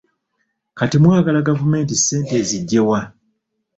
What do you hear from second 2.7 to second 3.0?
wa?